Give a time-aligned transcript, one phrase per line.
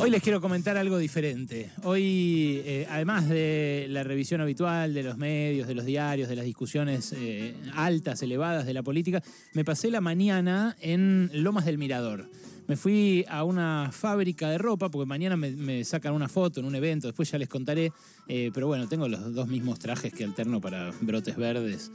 [0.00, 1.72] Hoy les quiero comentar algo diferente.
[1.82, 6.44] Hoy, eh, además de la revisión habitual de los medios, de los diarios, de las
[6.44, 9.20] discusiones eh, altas, elevadas de la política,
[9.54, 12.30] me pasé la mañana en Lomas del Mirador.
[12.68, 16.76] Me fui a una fábrica de ropa, porque mañana me, sacan una foto en un
[16.76, 17.90] evento, después ya les contaré,
[18.28, 21.90] eh, pero bueno, tengo los dos mismos trajes que alterno para brotes verdes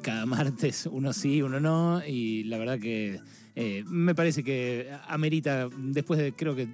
[0.00, 3.20] cada martes, uno sí, uno no, y la verdad que
[3.86, 6.68] me parece que amerita, después de creo que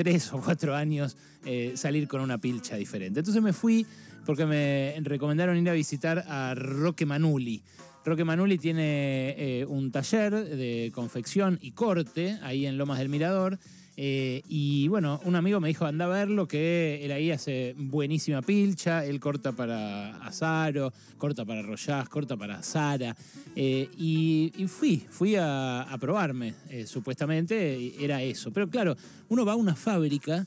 [0.00, 1.14] tres o cuatro años
[1.44, 3.20] eh, salir con una pilcha diferente.
[3.20, 3.86] Entonces me fui
[4.24, 7.62] porque me recomendaron ir a visitar a Roque Manuli.
[8.02, 13.58] Roque Manuli tiene eh, un taller de confección y corte ahí en Lomas del Mirador
[14.02, 18.40] eh, y bueno, un amigo me dijo, anda a verlo, que él ahí hace buenísima
[18.40, 23.14] pilcha, él corta para Azaro, corta para Rollaz, corta para Sara.
[23.54, 28.50] Eh, y, fui, fui a, probarme, eh, supuestamente era eso.
[28.50, 28.96] Pero claro,
[29.28, 30.46] uno va a una fábrica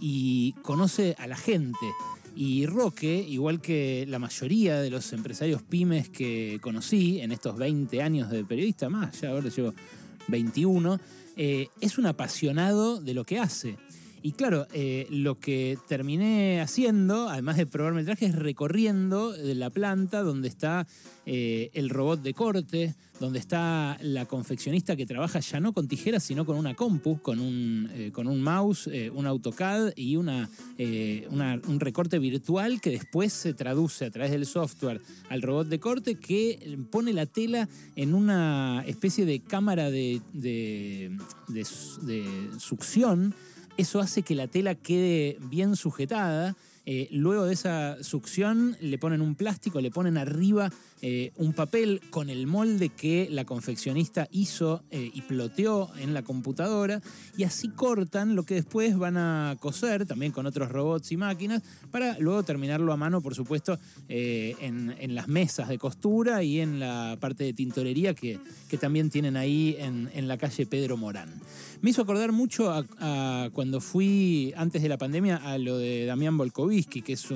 [0.00, 1.86] y conoce a la gente.
[2.34, 8.00] Y Roque, igual que la mayoría de los empresarios pymes que conocí en estos 20
[8.00, 9.74] años de periodista, más, ya ahora llevo
[10.28, 10.98] 21,
[11.36, 13.76] eh, es un apasionado de lo que hace.
[14.24, 19.68] Y claro, eh, lo que terminé haciendo, además de probarme el traje, es recorriendo la
[19.70, 20.86] planta donde está
[21.26, 26.22] eh, el robot de corte, donde está la confeccionista que trabaja ya no con tijeras,
[26.22, 30.48] sino con una compu, con un, con un mouse, un AutoCAD y una,
[30.78, 36.14] un recorte virtual que después se traduce a través del software al robot de corte
[36.16, 41.10] que pone la tela en una especie de cámara de, de
[42.58, 43.34] succión
[43.76, 49.20] eso hace que la tela quede bien sujetada eh, luego de esa succión le ponen
[49.20, 50.72] un plástico, le ponen arriba
[51.04, 56.22] eh, un papel con el molde que la confeccionista hizo eh, y ploteó en la
[56.22, 57.02] computadora
[57.36, 61.62] y así cortan lo que después van a coser también con otros robots y máquinas
[61.90, 67.16] para luego terminarlo a mano, por supuesto, en, las mesas de costura y en la
[67.20, 68.38] parte de tintorería que,
[68.70, 71.28] que también tienen ahí en, la calle Pedro Morán.
[71.80, 76.38] Me hizo acordar mucho a, cuando fui antes de la pandemia a lo de Damián
[76.38, 77.26] Volkovic que es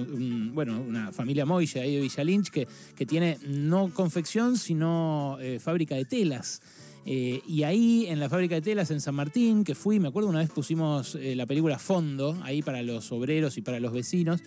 [0.52, 5.58] bueno, una familia Moya ahí de Villa Lynch, que, que tiene no confección, sino eh,
[5.58, 6.62] fábrica de telas.
[7.04, 10.28] Eh, y ahí en la fábrica de telas en San Martín, que fui, me acuerdo
[10.28, 14.40] una vez pusimos eh, la película Fondo, ahí para los obreros y para los vecinos,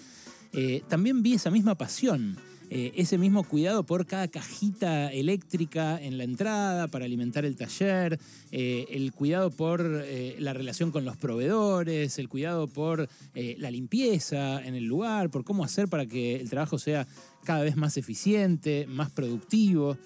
[0.87, 2.37] también vi esa misma pasión.
[2.71, 8.19] Eh, ese mismo cuidado por cada cajita eléctrica en la entrada para alimentar el taller,
[8.51, 14.63] eh, el cuidado por eh, la relación con los proveedores, el cuidado por la limpieza
[14.63, 17.07] en el lugar, por cómo hacer para que el trabajo sea
[17.43, 19.97] cada vez más eficiente, más productivo.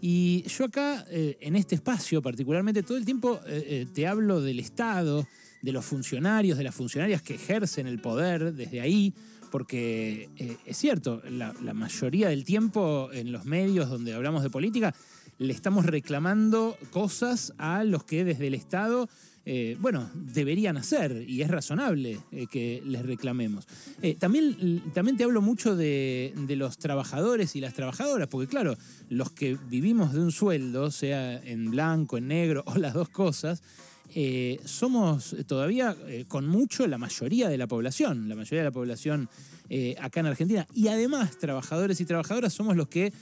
[0.00, 3.38] Y yo acá, en este espacio particularmente, todo el tiempo
[3.94, 5.26] te hablo del Estado,
[5.62, 9.14] de los funcionarios, de las funcionarias que ejercen el poder desde ahí,
[9.50, 14.94] porque eh, es cierto, la, mayoría del tiempo en los medios donde hablamos de política
[15.38, 19.08] le estamos reclamando cosas a los que desde el Estado
[19.46, 23.66] eh, bueno, deberían hacer y es razonable eh, que les reclamemos.
[24.18, 28.76] también, también te hablo mucho de, de, los trabajadores y las trabajadoras, porque claro,
[29.08, 33.62] los que vivimos de un sueldo, sea en blanco, en negro o las dos cosas,
[34.14, 38.72] eh, somos todavía eh, con mucho la mayoría de la población, la mayoría de la
[38.72, 39.28] población
[39.68, 40.66] eh, acá en Argentina.
[40.74, 43.12] Y además, trabajadores y trabajadoras somos los que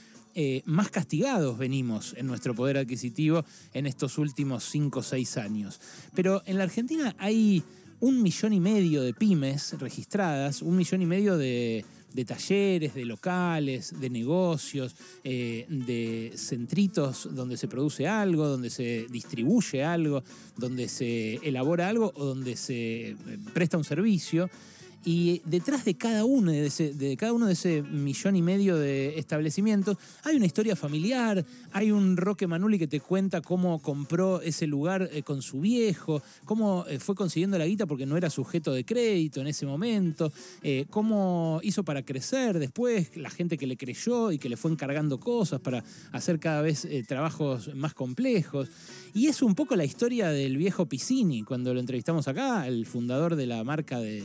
[0.63, 5.81] más castigados venimos en nuestro poder adquisitivo en estos últimos 5 o 6 años.
[6.15, 7.61] Pero en la Argentina hay
[7.99, 11.83] un millón y medio de pymes registradas, un millón y medio de
[12.13, 19.05] de talleres, de locales, de negocios, eh, de centritos donde se produce algo, donde se
[19.09, 20.23] distribuye algo,
[20.57, 23.15] donde se elabora algo o donde se eh,
[23.53, 24.49] presta un servicio.
[25.05, 28.75] Y detrás de cada uno de, ese, de cada uno de ese millón y medio
[28.75, 34.41] de establecimientos hay una historia familiar, hay un Roque Manuli que te cuenta cómo compró
[34.41, 38.29] ese lugar eh, con su viejo, cómo eh, fue consiguiendo la guita porque no era
[38.29, 40.33] sujeto de crédito en ese momento,
[40.63, 44.69] eh, cómo hizo para crecer después, la gente que le creyó y que le fue
[44.69, 45.81] encargando cosas para
[46.11, 48.67] hacer cada vez trabajos más complejos.
[49.13, 53.35] Y es un poco la historia del viejo Piscini, cuando lo entrevistamos acá, el fundador
[53.35, 54.23] de la marca de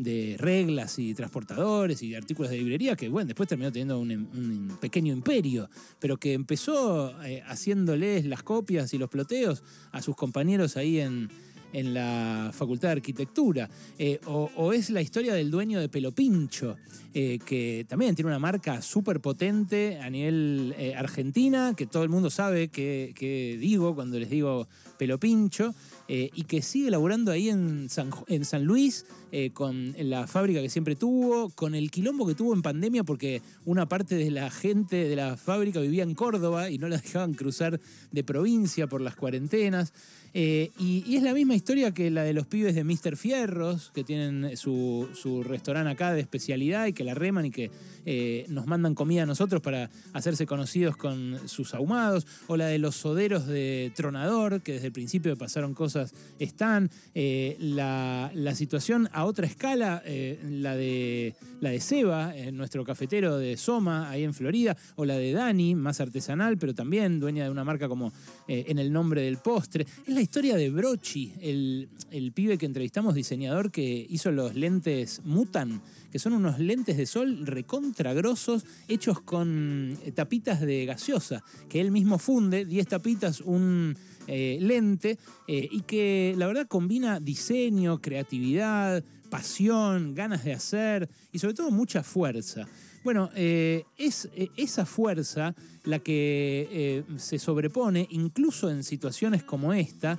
[0.00, 5.12] de reglas y transportadores y artículos de librería que, bueno, después terminó teniendo un, pequeño
[5.12, 5.68] imperio,
[5.98, 9.62] pero que empezó eh, haciéndoles las copias y los ploteos
[9.92, 11.28] a sus compañeros ahí en,
[11.72, 13.68] en la Facultad de Arquitectura.
[13.98, 16.76] Eh, o, es la historia del dueño de Pelopincho,
[17.12, 22.08] eh, que también tiene una marca súper potente a nivel eh, argentina, que todo el
[22.08, 24.68] mundo sabe que, digo cuando les digo
[24.98, 25.74] Pelopincho.
[26.08, 29.06] y que sigue laburando ahí en San, en San Luis,
[29.54, 33.86] con la fábrica que siempre tuvo, con el quilombo que tuvo en pandemia, porque una
[33.86, 37.78] parte de la gente de la fábrica vivía en Córdoba y no la dejaban cruzar
[38.10, 39.92] de provincia por las cuarentenas.
[40.32, 41.59] Eh, y, es la misma historia
[41.94, 43.16] que la de los pibes de Mr.
[43.16, 45.08] Fierros, que tienen su,
[45.44, 47.70] restaurante acá de especialidad y que la reman y que
[48.04, 52.26] eh, nos mandan comida a nosotros para hacerse conocidos con sus ahumados.
[52.48, 56.90] O la de los soderos de Tronador, que desde el principio pasaron cosas, están.
[57.14, 64.10] Eh, la, situación a otra escala, la, de, la de Seba, nuestro cafetero de Soma,
[64.10, 64.76] ahí en Florida.
[64.96, 68.12] O la de Dani, más artesanal, pero también dueña de una marca como
[68.48, 74.06] En el nombre del postre la historia de Brochi, el, pibe que entrevistamos, diseñador que
[74.08, 80.60] hizo los lentes Mutan, que son unos lentes de sol recontragrosos hechos con eh, tapitas
[80.60, 85.18] de gaseosa, que él mismo funde, 10 tapitas, un eh, lente,
[85.48, 91.70] eh, y que la verdad combina diseño, creatividad, pasión, ganas de hacer y sobre todo
[91.70, 92.66] mucha fuerza.
[93.02, 95.54] Bueno, eh, es eh, esa fuerza
[95.84, 100.18] la que eh, se sobrepone, incluso en situaciones como esta,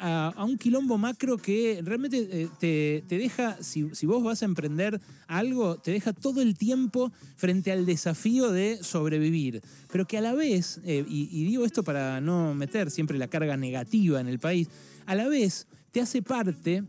[0.00, 5.92] a, un quilombo macro que realmente te, deja, si, vos vas a emprender algo, te
[5.92, 9.62] deja todo el tiempo frente al desafío de sobrevivir.
[9.92, 14.20] Pero que a la vez, y digo esto para no meter siempre la carga negativa
[14.20, 14.68] en el país,
[15.06, 16.82] a la vez te hace parte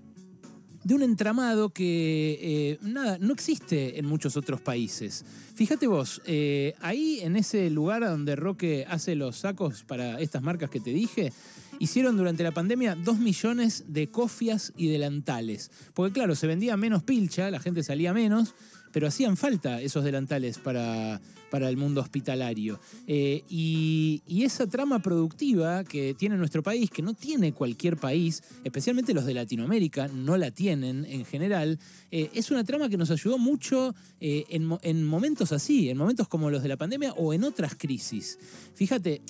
[0.83, 5.25] de un entramado que eh, nada, no existe en muchos otros países.
[5.55, 10.69] Fíjate vos, eh, ahí en ese lugar donde Roque hace los sacos para estas marcas
[10.69, 11.33] que te dije,
[11.79, 15.71] hicieron durante la pandemia dos millones de cofias y delantales.
[15.93, 18.53] Porque claro, se vendía menos pilcha, la gente salía menos,
[18.91, 22.79] pero hacían falta esos delantales para, para el mundo hospitalario.
[23.07, 29.13] Eh, y, esa trama productiva que tiene nuestro país, que no tiene cualquier país, especialmente
[29.13, 31.77] los de Latinoamérica, no la tienen en general,
[32.09, 36.27] eh, es una trama que nos ayudó mucho eh, en, en, momentos así, en momentos
[36.27, 38.39] como los de la pandemia o en otras crisis.
[38.73, 39.21] Fíjate,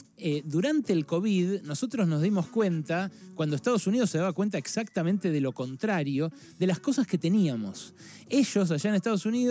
[0.45, 5.41] durante el COVID nosotros nos dimos cuenta, cuando Estados Unidos se daba cuenta exactamente de
[5.41, 7.94] lo contrario, de las cosas que teníamos.
[8.29, 9.48] Ellos allá en Estados Unidos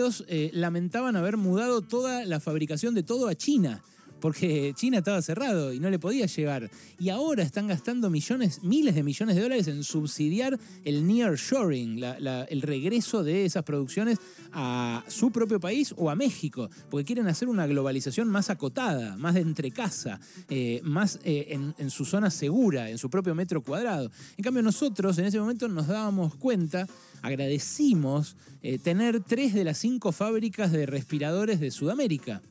[0.53, 3.81] lamentaban haber mudado toda la fabricación de todo a China
[4.19, 6.69] porque China estaba cerrado y no le podía llegar.
[6.99, 12.61] Y ahora están gastando millones, miles de millones de dólares en subsidiar el nearshoring, el
[12.61, 14.19] regreso de esas producciones
[14.51, 19.35] a su propio país o a México, porque quieren hacer una globalización más acotada, más
[19.35, 20.19] de entrecasa,
[20.49, 24.11] eh, más eh, en, su zona segura, en su propio metro cuadrado.
[24.37, 26.87] En cambio nosotros en ese momento nos dábamos cuenta
[27.21, 32.41] agradecimos eh, tener tres de las cinco fábricas de respiradores de Sudamérica.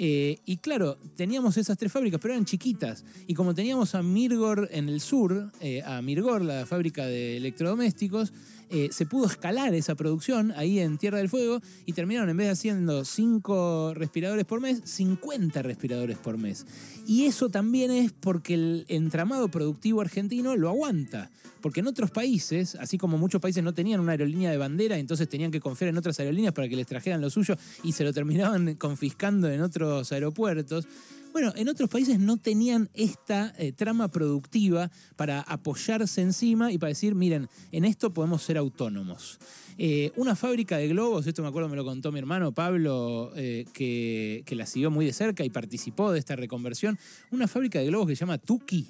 [0.00, 3.04] Eh, y claro, teníamos esas tres fábricas, pero eran chiquitas.
[3.26, 8.32] Y como teníamos a Mirgor en el sur, eh, a Mirgor, la fábrica de electrodomésticos,
[8.70, 12.48] eh, se pudo escalar esa producción ahí en Tierra del Fuego y terminaron en vez
[12.48, 16.66] de haciendo 5 respiradores por mes, 50 respiradores por mes.
[17.06, 21.30] Y eso también es porque el entramado productivo argentino lo aguanta.
[21.60, 25.28] Porque en otros países, así como muchos países no tenían una aerolínea de bandera, entonces
[25.28, 28.12] tenían que confiar en otras aerolíneas para que les trajeran lo suyo y se lo
[28.12, 30.86] terminaban confiscando en otros aeropuertos.
[31.32, 36.88] Bueno, en otros países no tenían esta eh, trama productiva para apoyarse encima y para
[36.88, 39.38] decir, miren, en esto podemos ser autónomos.
[39.76, 43.64] Eh, una fábrica de globos, esto me acuerdo me lo contó mi hermano Pablo, eh,
[43.72, 46.98] que, que, la siguió muy de cerca y participó de esta reconversión,
[47.30, 48.88] una fábrica de globos que se llama Tuki,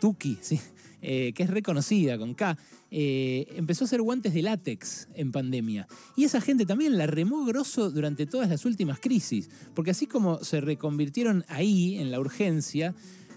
[0.00, 0.60] Tuki, sí,
[1.04, 2.56] que es reconocida con K,
[2.96, 5.88] eh, empezó a hacer guantes de látex en pandemia.
[6.14, 10.44] Y esa gente también la remó grosso durante todas las últimas crisis, porque así como
[10.44, 12.94] se reconvirtieron ahí, en la urgencia,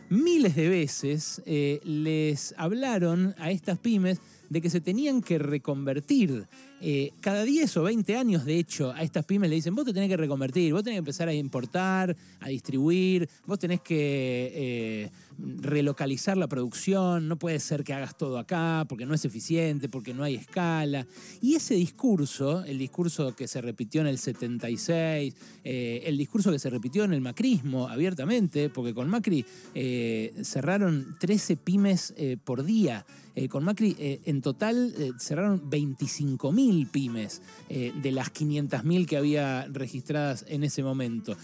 [0.10, 4.20] miles de veces eh, les hablaron a estas pymes
[4.50, 6.46] de que se tenían que reconvertir.
[6.80, 9.94] Eh, cada 10 o 20 años, de hecho, a estas pymes le dicen, vos te
[9.94, 16.38] tenés que reconvertir, vos tenés que empezar a importar, a distribuir, vos tenés que relocalizar
[16.38, 20.24] la producción, no puede ser que hagas todo acá porque no es eficiente, porque no
[20.24, 21.08] hay escala.
[21.42, 26.60] Y ese discurso, el discurso que se repitió en el 76, eh, el discurso que
[26.60, 32.64] se repitió en el macrismo abiertamente, porque con Macri eh, cerraron 13 pymes eh, por
[32.64, 33.06] día.
[33.52, 40.82] con Macri en total cerraron 25.000 pymes de las 500.000 que había registradas en ese
[40.82, 41.38] momento.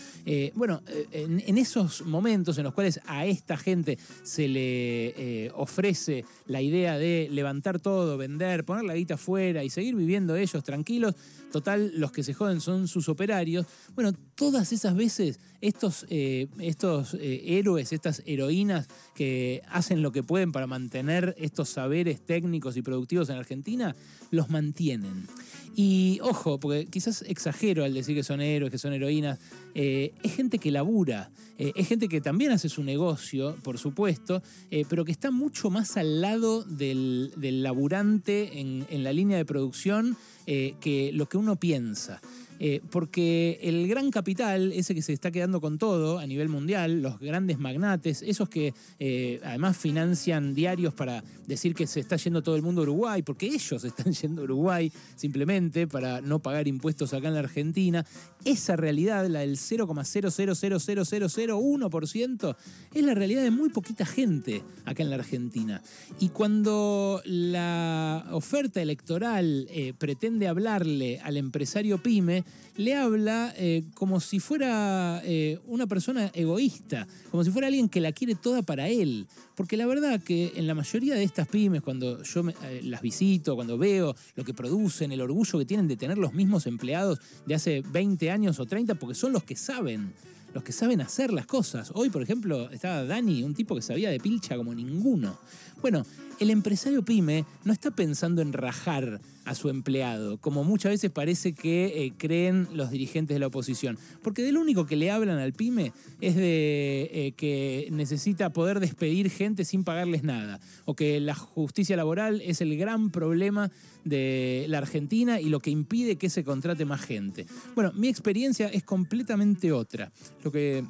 [0.56, 0.82] bueno,
[1.12, 3.83] en, esos momentos en los cuales a esta gente
[4.24, 9.96] se le ofrece la idea de levantar todo, vender, poner la guita afuera y seguir
[9.96, 11.16] viviendo ellos tranquilos,
[11.52, 13.66] total, los que se joden son sus operarios.
[13.96, 20.22] Bueno, todas esas veces estos, eh, estos eh, héroes, estas heroínas que hacen lo que
[20.22, 23.96] pueden para mantener estos saberes técnicos y productivos en Argentina,
[24.30, 25.26] los mantienen.
[25.74, 29.40] Y ojo, porque quizás exagero al decir que son héroes, que son heroínas,
[29.74, 34.44] eh, es gente que labura, es gente que también hace su negocio, por supuesto,
[34.90, 37.32] pero que está mucho más al lado del,
[37.64, 42.22] laburante en, en la línea de producción que lo que uno piensa.
[42.66, 47.02] Eh, porque el gran capital, ese que se está quedando con todo a nivel mundial,
[47.02, 52.42] los grandes magnates, esos que eh, además financian diarios para decir que se está yendo
[52.42, 56.70] todo el mundo a Uruguay, porque ellos están yendo a Uruguay simplemente para no pagar
[56.70, 58.06] impuestos acá en la Argentina,
[58.46, 62.56] esa realidad, la del 0,0000001%,
[62.94, 65.82] es la realidad de muy poquita gente acá en la Argentina.
[66.18, 72.46] Y cuando la oferta electoral eh, pretende hablarle al empresario pyme,
[72.76, 78.02] le habla eh, como si fuera eh, una persona egoísta, como si fuera alguien que
[78.02, 79.28] la quiere toda para él.
[79.56, 83.56] Porque la verdad que en la mayoría de estas pymes, cuando yo eh, las visito,
[83.56, 87.56] cuando veo lo que producen, el orgullo que tienen de tener los mismos empleados de
[87.56, 90.14] hace 20 años o 30, porque son los que saben
[90.54, 91.92] los que saben hacer las cosas.
[91.96, 95.40] Hoy, por ejemplo, estaba Dani, un tipo que sabía de pilcha como ninguno.
[95.82, 96.06] Bueno,
[96.40, 101.54] el empresario pyme no está pensando en rajar a su empleado, como muchas veces parece
[101.54, 103.98] que eh, creen los dirigentes de la oposición.
[104.22, 108.80] Porque de lo único que le hablan al pyme es de eh, que necesita poder
[108.80, 113.72] despedir gente sin pagarles nada, o que la justicia laboral es el gran problema
[114.06, 117.46] de la Argentina y lo que impide que se contrate más gente.
[117.76, 120.12] Bueno, mi experiencia es completamente otra.
[120.44, 120.84] Lo que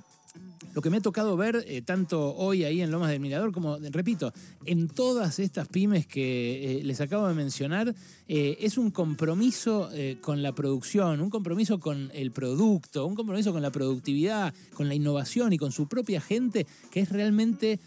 [0.73, 3.77] lo que me ha tocado ver eh, tanto hoy ahí en Lomas del Mirador como,
[3.77, 4.33] repito,
[4.65, 7.93] en todas estas pymes que eh, les acabo de mencionar,
[8.27, 9.89] eh, es un compromiso
[10.21, 14.95] con la producción, un compromiso con el producto, un compromiso con la productividad, con la
[14.95, 17.79] innovación y con su propia gente que es realmente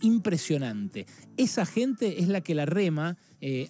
[0.00, 1.06] impresionante.
[1.36, 3.16] Esa gente es la que la rema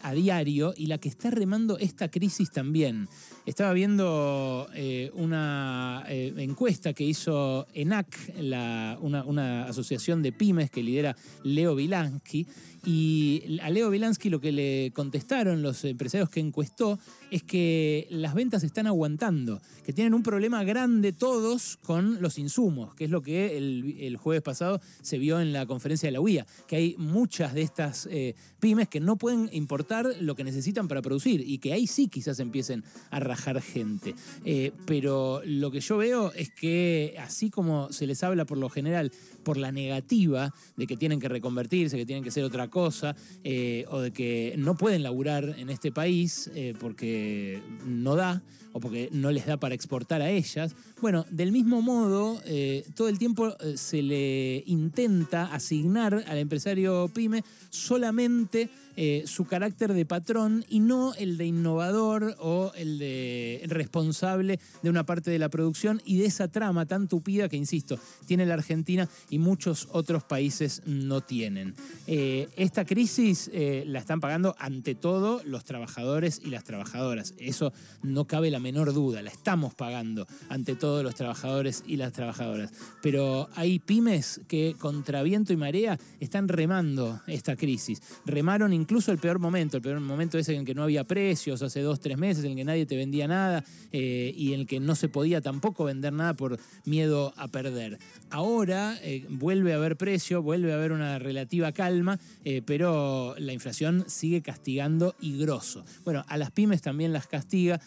[0.01, 3.09] a diario y la que está remando esta crisis también.
[3.47, 4.69] Estaba viendo
[5.15, 12.47] una encuesta que hizo ENAC, la una, asociación de pymes que lidera Leo Vilansky.
[12.85, 16.99] Y a Leo Vilansky lo que le contestaron los empresarios que encuestó
[17.31, 22.95] es que las ventas están aguantando, que tienen un problema grande todos con los insumos,
[22.95, 26.47] que es lo que el, jueves pasado se vio en la conferencia de la UIA,
[26.67, 31.03] que hay muchas de estas eh, pymes que no pueden importar lo que necesitan para
[31.03, 34.15] producir y que ahí sí quizás empiecen a rajar gente.
[34.45, 38.69] Eh, pero lo que yo veo es que así como se les habla por lo
[38.69, 39.13] general
[39.43, 43.15] por la negativa de que tienen que reconvertirse, que tienen que ser otra cosa,
[43.45, 46.51] eh, o de que no pueden laburar en este país
[46.81, 50.75] porque no da o porque no les da para exportar a ellas.
[51.01, 57.11] Bueno, del mismo modo, eh, todo el tiempo eh, se le intenta asignar al empresario
[57.15, 63.63] pyme solamente eh, su carácter de patrón y no el de innovador o el de
[63.67, 67.99] responsable de una parte de la producción y de esa trama tan tupida que, insisto,
[68.27, 71.75] tiene la Argentina y muchos otros países no tienen.
[72.07, 77.35] Eh, esta crisis eh, la están pagando ante todo los trabajadores y las trabajadoras.
[77.39, 77.73] Eso
[78.03, 82.73] no cabe la menor duda, la estamos pagando ante todos los trabajadores y las trabajadoras.
[83.03, 88.03] Pero hay pymes que contra viento y marea están remando esta crisis.
[88.27, 91.63] Remaron incluso el peor momento, el peor momento ese en el que no había precios,
[91.63, 94.67] hace dos, tres meses, en el que nadie te vendía nada eh, y en el
[94.67, 97.99] que no se podía tampoco vender nada por miedo a perder.
[98.31, 103.53] Ahora eh, vuelve a haber precio, vuelve a haber una relativa calma, eh, pero la
[103.53, 105.85] inflación sigue castigando y grosso.
[106.05, 107.81] Bueno, a las pymes también las castiga,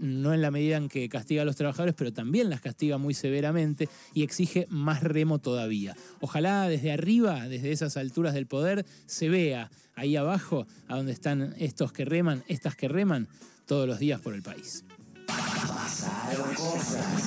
[0.00, 3.14] no en la medida en que castiga a los trabajadores, pero también las castiga muy
[3.14, 5.94] severamente y exige más remo todavía.
[6.20, 11.54] Ojalá desde arriba, desde esas alturas del poder, se vea ahí abajo, a donde están
[11.58, 13.28] estos que reman, estas que reman
[13.66, 14.84] todos los días por el país.